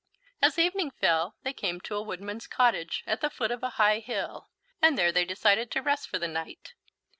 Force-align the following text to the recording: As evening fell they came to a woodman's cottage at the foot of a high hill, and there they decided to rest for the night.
As 0.41 0.57
evening 0.57 0.89
fell 0.89 1.35
they 1.43 1.53
came 1.53 1.79
to 1.81 1.95
a 1.95 2.01
woodman's 2.01 2.47
cottage 2.47 3.03
at 3.05 3.21
the 3.21 3.29
foot 3.29 3.51
of 3.51 3.61
a 3.61 3.69
high 3.77 3.99
hill, 3.99 4.49
and 4.81 4.97
there 4.97 5.11
they 5.11 5.25
decided 5.25 5.69
to 5.69 5.81
rest 5.83 6.09
for 6.09 6.17
the 6.17 6.27
night. 6.27 6.73